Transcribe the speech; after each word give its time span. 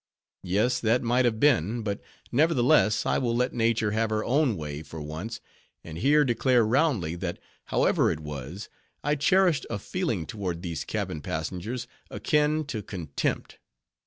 Yes: 0.41 0.79
that 0.79 1.03
might 1.03 1.25
have 1.25 1.39
been; 1.39 1.83
but 1.83 2.01
nevertheless, 2.31 3.05
I 3.05 3.19
will 3.19 3.35
let 3.35 3.53
nature 3.53 3.91
have 3.91 4.09
her 4.09 4.25
own 4.25 4.57
way 4.57 4.81
for 4.81 4.99
once; 4.99 5.39
and 5.83 5.95
here 5.99 6.25
declare 6.25 6.65
roundly, 6.65 7.13
that, 7.17 7.37
however 7.65 8.09
it 8.09 8.19
was, 8.21 8.67
I 9.03 9.13
cherished 9.13 9.67
a 9.69 9.77
feeling 9.77 10.25
toward 10.25 10.63
these 10.63 10.85
cabin 10.85 11.21
passengers, 11.21 11.85
akin 12.09 12.63
to 12.65 12.81
contempt. 12.81 13.59